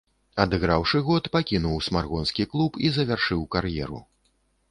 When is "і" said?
2.87-2.91